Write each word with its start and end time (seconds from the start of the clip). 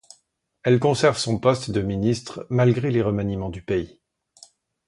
Elle 0.63 0.79
conserve 0.79 1.19
son 1.19 1.37
poste 1.37 1.69
de 1.69 1.83
ministre 1.83 2.47
malgré 2.49 2.89
les 2.89 3.03
remaniements 3.03 3.51
du 3.51 3.61
pays. 3.61 3.99